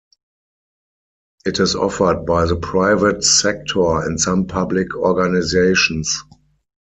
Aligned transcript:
It 1.45 1.59
is 1.59 1.75
offered 1.75 2.25
by 2.25 2.45
the 2.47 2.55
private 2.55 3.23
sector 3.23 4.01
and 4.01 4.19
some 4.19 4.47
public 4.47 4.95
organizations. 4.95 6.23